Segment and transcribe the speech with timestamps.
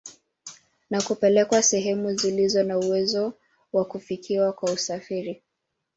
[0.89, 3.33] Na kupelekwa sehemu zilizo na uwezo
[3.73, 5.43] wa kufikiwa kwa usafiri